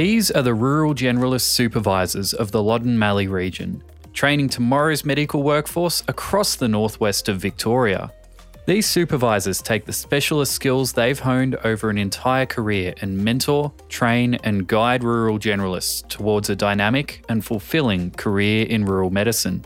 [0.00, 3.82] These are the rural generalist supervisors of the Loddon Mallee region,
[4.14, 8.10] training tomorrow's medical workforce across the northwest of Victoria.
[8.64, 14.36] These supervisors take the specialist skills they've honed over an entire career and mentor, train,
[14.36, 19.62] and guide rural generalists towards a dynamic and fulfilling career in rural medicine.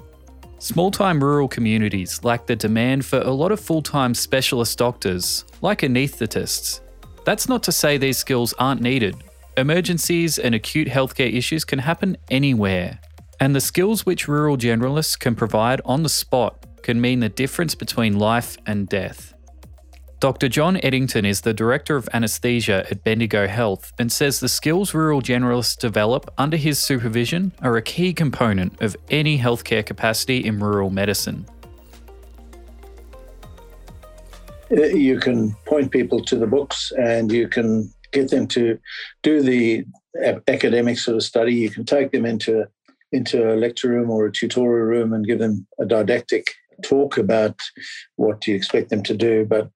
[0.58, 5.44] Small time rural communities lack the demand for a lot of full time specialist doctors,
[5.62, 6.80] like anaesthetists.
[7.24, 9.14] That's not to say these skills aren't needed.
[9.56, 12.98] Emergencies and acute healthcare issues can happen anywhere,
[13.38, 17.76] and the skills which rural generalists can provide on the spot can mean the difference
[17.76, 19.32] between life and death.
[20.18, 20.48] Dr.
[20.48, 25.20] John Eddington is the Director of Anaesthesia at Bendigo Health and says the skills rural
[25.20, 30.90] generalists develop under his supervision are a key component of any healthcare capacity in rural
[30.90, 31.46] medicine.
[34.70, 38.78] Uh, you can point people to the books and you can get them to
[39.22, 39.84] do the
[40.48, 41.54] academic sort of study.
[41.54, 42.66] You can take them into
[43.12, 46.46] into a lecture room or a tutorial room and give them a didactic
[46.82, 47.60] talk about
[48.16, 49.44] what you expect them to do.
[49.44, 49.70] But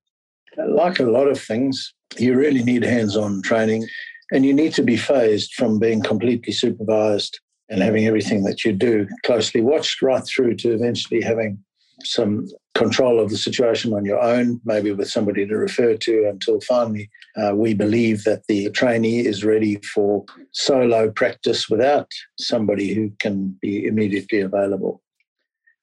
[0.56, 3.86] like a lot of things, you really need hands on training
[4.32, 8.72] and you need to be phased from being completely supervised and having everything that you
[8.72, 11.62] do closely watched right through to eventually having
[12.04, 16.60] some control of the situation on your own, maybe with somebody to refer to, until
[16.60, 23.10] finally uh, we believe that the trainee is ready for solo practice without somebody who
[23.18, 25.02] can be immediately available.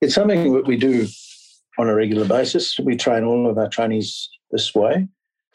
[0.01, 1.07] It's something that we do
[1.77, 2.77] on a regular basis.
[2.79, 5.07] We train all of our trainees this way.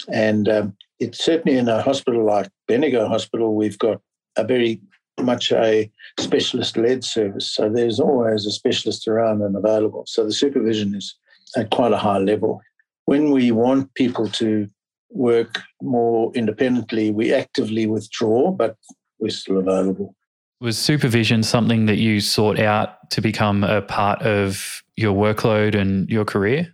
[0.09, 4.01] And um, it's certainly in a hospital like Bendigo Hospital, we've got
[4.37, 4.81] a very
[5.23, 7.55] much a specialist led service.
[7.55, 10.05] So there's always a specialist around and available.
[10.07, 11.15] So the supervision is
[11.57, 12.61] at quite a high level.
[13.05, 14.69] When we want people to
[15.11, 18.77] work more independently, we actively withdraw, but
[19.19, 20.15] we're still available.
[20.61, 26.09] Was supervision something that you sought out to become a part of your workload and
[26.09, 26.73] your career?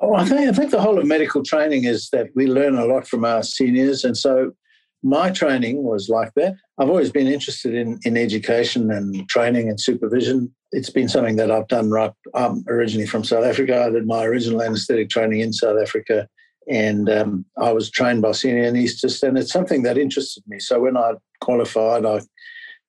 [0.00, 2.84] Oh, I think I think the whole of medical training is that we learn a
[2.84, 4.52] lot from our seniors, and so
[5.02, 6.56] my training was like that.
[6.78, 10.54] I've always been interested in in education and training and supervision.
[10.72, 12.12] It's been something that I've done right.
[12.34, 13.84] I'm originally from South Africa.
[13.84, 16.28] I did my original anaesthetic training in South Africa,
[16.68, 20.58] and um, I was trained by senior anaesthetists, and it's something that interested me.
[20.58, 22.20] So when I qualified, I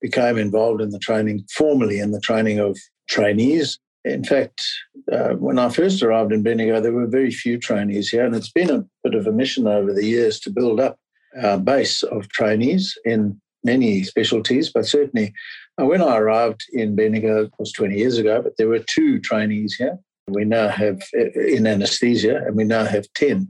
[0.01, 4.63] became involved in the training, formally in the training of trainees in fact,
[5.11, 8.51] uh, when I first arrived in Bendigo, there were very few trainees here, and it's
[8.51, 10.97] been a bit of a mission over the years to build up
[11.43, 14.71] our base of trainees in many specialties.
[14.71, 15.33] But certainly,
[15.79, 19.19] uh, when I arrived in Bendigo, it was 20 years ago, but there were two
[19.19, 19.97] trainees here.
[20.27, 23.49] We now have uh, in anesthesia, and we now have 10.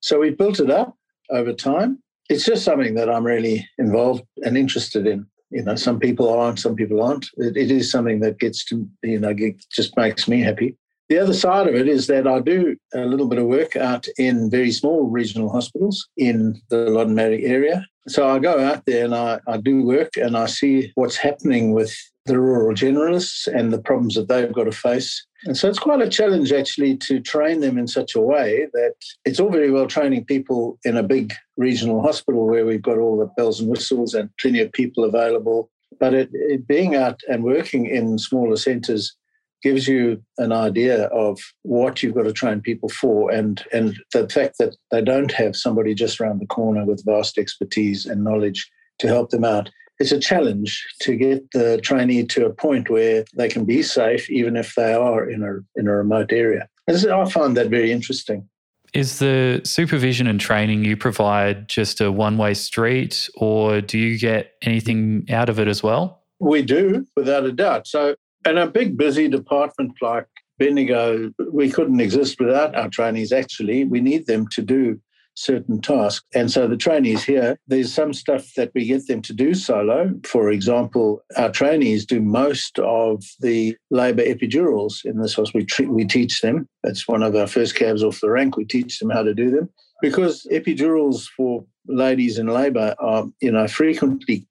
[0.00, 0.96] So we built it up
[1.30, 2.02] over time.
[2.28, 6.60] It's just something that I'm really involved and interested in you know, some people aren't,
[6.60, 7.26] some people aren't.
[7.36, 9.34] It, it is something that gets to, you know,
[9.72, 10.76] just makes me happy.
[11.10, 14.06] The other side of it is that I do a little bit of work out
[14.16, 17.84] in very small regional hospitals in the Loddon Mallee area.
[18.06, 21.72] So I go out there and I, I do work and I see what's happening
[21.72, 21.92] with
[22.26, 25.26] the rural generalists and the problems that they've got to face.
[25.46, 28.94] And so it's quite a challenge actually to train them in such a way that
[29.24, 33.18] it's all very well training people in a big regional hospital where we've got all
[33.18, 35.72] the bells and whistles and plenty of people available.
[35.98, 39.16] But it, it being out and working in smaller centres
[39.62, 44.28] gives you an idea of what you've got to train people for and and the
[44.28, 48.70] fact that they don't have somebody just around the corner with vast expertise and knowledge
[48.98, 53.24] to help them out it's a challenge to get the trainee to a point where
[53.36, 56.68] they can be safe, even if they are in a in a remote area.
[56.88, 58.48] I find that very interesting.
[58.92, 64.18] Is the supervision and training you provide just a one way street, or do you
[64.18, 66.22] get anything out of it as well?
[66.40, 67.86] We do, without a doubt.
[67.86, 68.16] So,
[68.46, 70.26] in a big, busy department like
[70.58, 73.84] Bendigo, we couldn't exist without our trainees, actually.
[73.84, 75.00] We need them to do
[75.34, 76.24] certain tasks.
[76.34, 80.12] And so the trainees here, there's some stuff that we get them to do solo.
[80.24, 85.60] For example, our trainees do most of the labour epidurals in this hospital.
[85.60, 86.68] We, tre- we teach them.
[86.82, 88.56] That's one of our first cabs off the rank.
[88.56, 89.70] We teach them how to do them
[90.02, 94.46] because epidurals for ladies in labour are, you know, frequently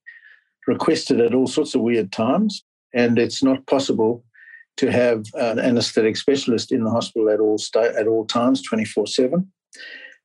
[0.65, 2.63] requested at all sorts of weird times.
[2.93, 4.23] And it's not possible
[4.77, 9.51] to have an anaesthetic specialist in the hospital at all at all times, 24 7.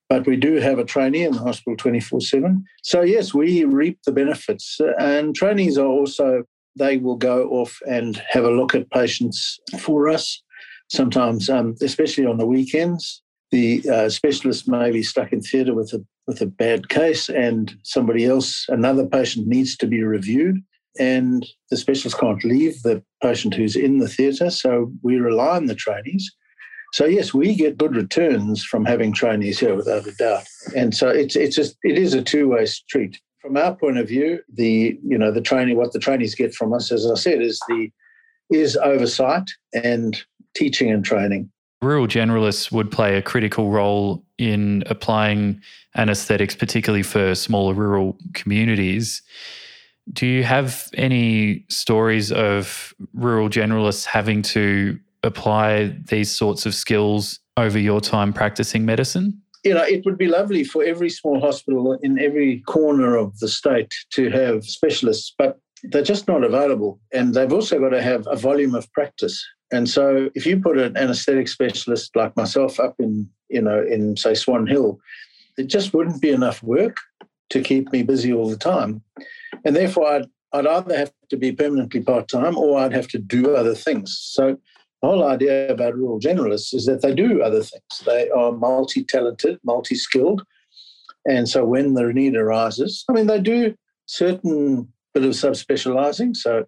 [0.09, 2.65] But we do have a trainee in the hospital 24 7.
[2.83, 4.81] So, yes, we reap the benefits.
[4.99, 6.45] And trainees are also,
[6.77, 10.43] they will go off and have a look at patients for us.
[10.89, 15.93] Sometimes, um, especially on the weekends, the uh, specialist may be stuck in theatre with
[15.93, 20.63] a with a bad case and somebody else, another patient needs to be reviewed,
[20.99, 24.51] and the specialist can't leave the patient who's in the theatre.
[24.51, 26.31] So we rely on the trainees.
[26.93, 30.45] So yes, we get good returns from having trainees here, without a doubt.
[30.77, 33.21] And so it's it's just it is a two way street.
[33.41, 36.73] From our point of view, the you know the training what the trainees get from
[36.73, 37.91] us, as I said, is the
[38.51, 40.23] is oversight and
[40.55, 41.51] teaching and training.
[41.83, 45.61] Rural generalists would play a critical role in applying
[45.97, 49.21] anaesthetics, particularly for smaller rural communities.
[50.13, 57.41] Do you have any stories of rural generalists having to apply these sorts of skills
[57.57, 59.41] over your time practicing medicine?
[59.65, 63.49] You know, it would be lovely for every small hospital in every corner of the
[63.49, 67.01] state to have specialists, but they're just not available.
[67.13, 69.43] And they've also got to have a volume of practice.
[69.73, 74.17] And so if you put an anesthetic specialist like myself up in, you know, in
[74.17, 74.99] say Swan Hill,
[75.57, 76.99] it just wouldn't be enough work
[77.51, 79.03] to keep me busy all the time.
[79.65, 83.19] And therefore I'd I'd either have to be permanently part time or I'd have to
[83.19, 84.17] do other things.
[84.21, 84.57] So
[85.03, 88.03] the whole idea about rural generalists is that they do other things.
[88.07, 90.45] They are multi talented, multi skilled.
[91.27, 93.75] And so when the need arises, I mean, they do
[94.07, 96.37] certain bit of subspecializing.
[96.37, 96.67] So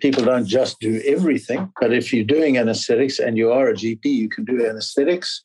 [0.00, 1.72] people don't just do everything.
[1.80, 5.44] But if you're doing anesthetics and you are a GP, you can do anesthetics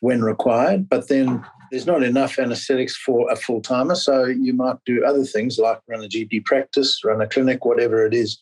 [0.00, 0.88] when required.
[0.88, 3.94] But then there's not enough anesthetics for a full timer.
[3.94, 8.06] So you might do other things like run a GP practice, run a clinic, whatever
[8.06, 8.38] it is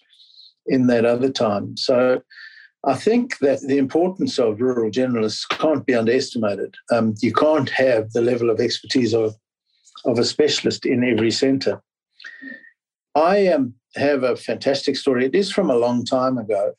[0.66, 1.76] in that other time.
[1.76, 2.22] So
[2.84, 6.74] I think that the importance of rural generalists can't be underestimated.
[6.92, 9.34] Um, you can't have the level of expertise of,
[10.04, 11.82] of a specialist in every centre.
[13.16, 15.24] I um, have a fantastic story.
[15.26, 16.74] It is from a long time ago.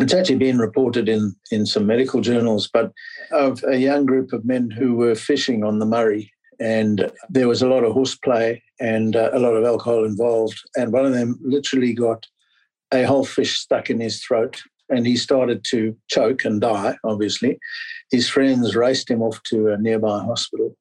[0.00, 2.92] It's actually been reported in, in some medical journals, but
[3.30, 6.32] of a young group of men who were fishing on the Murray.
[6.58, 10.58] And there was a lot of horseplay and uh, a lot of alcohol involved.
[10.76, 12.26] And one of them literally got
[12.92, 17.58] a whole fish stuck in his throat and he started to choke and die, obviously.
[18.10, 20.76] His friends raced him off to a nearby hospital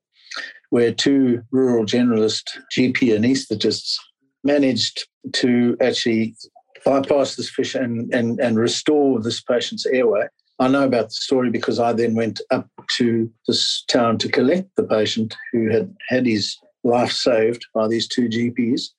[0.70, 2.44] where two rural generalist
[2.74, 3.98] GP anaesthetists
[4.44, 6.36] managed to actually
[6.86, 10.28] bypass this fish and, and, and restore this patient's airway.
[10.60, 12.68] I know about the story because I then went up
[12.98, 18.08] to this town to collect the patient who had had his life saved by these
[18.08, 18.90] two GPs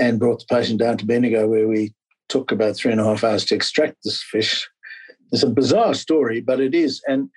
[0.00, 1.94] and brought the patient down to Bendigo where we
[2.28, 4.68] took about three and a half hours to extract this fish.
[5.30, 7.02] It's a bizarre story, but it is.
[7.06, 7.28] And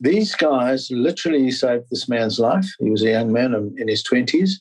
[0.00, 2.66] these guys literally saved this man's life.
[2.78, 4.52] He was a young man in his 20s,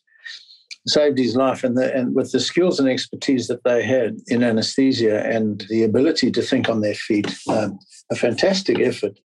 [0.88, 1.64] saved his life.
[1.64, 5.84] And, the, and with the skills and expertise that they had in anesthesia and the
[5.84, 7.80] ability to think on their feet, um,
[8.12, 9.20] a fantastic effort.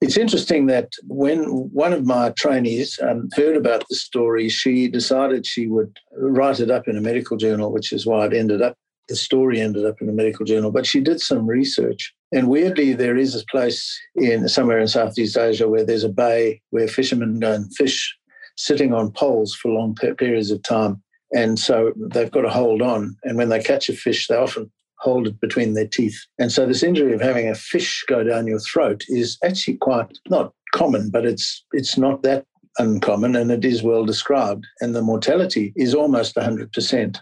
[0.00, 5.46] It's interesting that when one of my trainees um, heard about the story, she decided
[5.46, 8.76] she would write it up in a medical journal, which is why it ended up
[9.08, 12.14] the story ended up in a medical journal, but she did some research.
[12.32, 16.60] And weirdly, there is a place in somewhere in Southeast Asia where there's a bay
[16.70, 18.16] where fishermen go and fish
[18.56, 21.02] sitting on poles for long periods of time.
[21.34, 23.16] And so they've got to hold on.
[23.24, 26.18] And when they catch a fish, they often hold it between their teeth.
[26.38, 30.18] And so this injury of having a fish go down your throat is actually quite
[30.28, 32.46] not common, but it's it's not that
[32.78, 34.66] uncommon and it is well described.
[34.80, 37.18] And the mortality is almost 100%.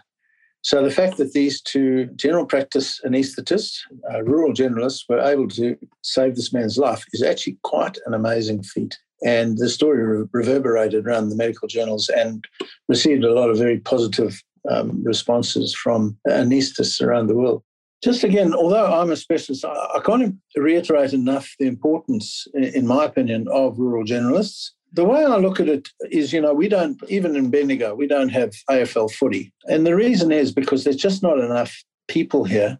[0.63, 3.79] So the fact that these two general practice anaesthetists,
[4.11, 8.63] uh, rural generalists, were able to save this man's life is actually quite an amazing
[8.63, 8.97] feat.
[9.23, 12.45] And the story re- reverberated around the medical journals and
[12.87, 17.63] received a lot of very positive um, responses from anaesthetists around the world.
[18.03, 23.05] Just again, although I'm a specialist, I, I can't reiterate enough the importance, in my
[23.05, 27.01] opinion, of rural generalists the way I look at it is, you know, we don't,
[27.09, 29.51] even in Bendigo, we don't have AFL footy.
[29.65, 31.75] And the reason is because there's just not enough
[32.07, 32.77] people here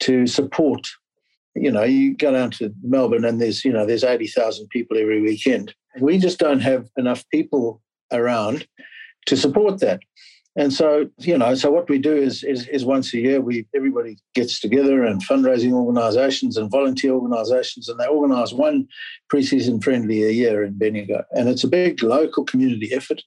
[0.00, 0.86] to support.
[1.56, 5.20] You know, you go down to Melbourne and there's, you know, there's 80,000 people every
[5.22, 5.74] weekend.
[6.00, 7.82] We just don't have enough people
[8.12, 8.66] around
[9.26, 10.00] to support that.
[10.58, 13.66] And so, you know, so what we do is, is, is once a year, we
[13.76, 18.88] everybody gets together and fundraising organisations and volunteer organisations, and they organise one
[19.30, 23.22] preseason friendly a year in Bendigo, and it's a big local community effort.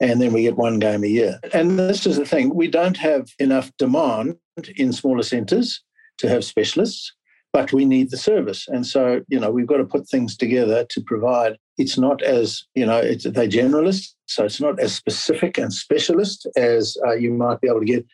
[0.00, 1.38] And then we get one game a year.
[1.52, 4.36] And this is the thing: we don't have enough demand
[4.76, 5.82] in smaller centres
[6.16, 7.12] to have specialists
[7.54, 8.66] but we need the service.
[8.66, 11.56] And so, you know, we've got to put things together to provide.
[11.78, 16.48] It's not as, you know, it's, they're generalists, so it's not as specific and specialist
[16.56, 18.04] as uh, you might be able to get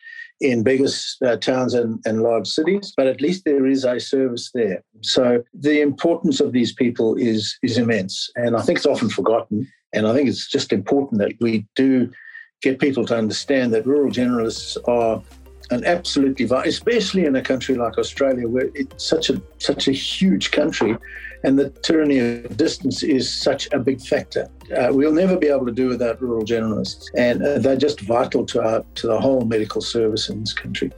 [0.41, 0.87] in bigger
[1.25, 4.83] uh, towns and, and large cities, but at least there is a service there.
[5.01, 9.67] So the importance of these people is is immense, and I think it's often forgotten.
[9.93, 12.09] And I think it's just important that we do
[12.61, 15.21] get people to understand that rural generalists are
[15.71, 19.91] an absolutely vital, especially in a country like Australia, where it's such a such a
[19.91, 20.97] huge country,
[21.43, 24.49] and the tyranny of distance is such a big factor.
[24.77, 28.45] Uh, we'll never be able to do without rural generalists, and uh, they're just vital
[28.45, 30.91] to our to the whole medical service in this country.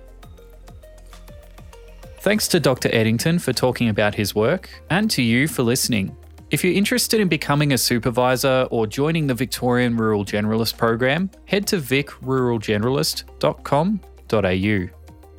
[2.20, 2.90] Thanks to Dr.
[2.94, 6.16] Eddington for talking about his work, and to you for listening.
[6.52, 11.66] If you're interested in becoming a supervisor or joining the Victorian Rural Generalist program, head
[11.68, 11.80] to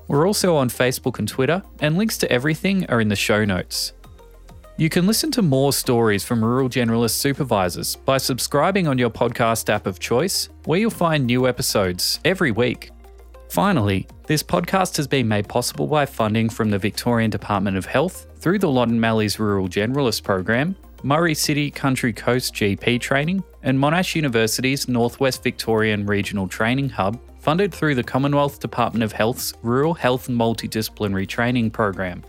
[0.09, 3.93] We're also on Facebook and Twitter, and links to everything are in the show notes.
[4.77, 9.69] You can listen to more stories from Rural Generalist supervisors by subscribing on your podcast
[9.69, 12.91] app of choice, where you'll find new episodes every week.
[13.49, 18.27] Finally, this podcast has been made possible by funding from the Victorian Department of Health
[18.39, 24.15] through the Loddon Mallees Rural Generalist Program Murray City Country Coast GP Training, and Monash
[24.15, 30.29] University's Northwest Victorian Regional Training Hub, funded through the Commonwealth Department of Health's Rural Health
[30.29, 32.25] Multidisciplinary Training Program.